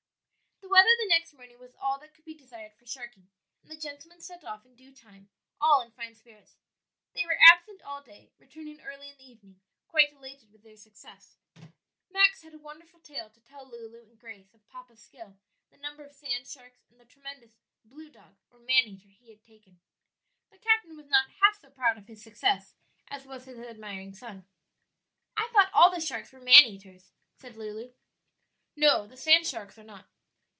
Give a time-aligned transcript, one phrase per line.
[0.61, 3.27] The weather the next morning was all that could be desired for sharking,
[3.61, 5.27] and the gentlemen set off in due time,
[5.59, 6.55] all in fine spirits.
[7.13, 9.59] They were absent all day, returning early in the evening
[9.89, 11.35] quite elated with their success.
[12.09, 15.35] Max had a wonderful tale to tell Lulu and Grace of "papa's" skill,
[15.69, 19.43] the number of sand sharks and the tremendous "blue dog" or man eater he had
[19.43, 19.77] taken.
[20.51, 22.75] The captain was not half so proud of his success
[23.09, 24.45] as was his admiring son.
[25.35, 27.91] "I thought all the sharks were man eaters," said Lulu.
[28.77, 30.07] "No, the sand sharks are not."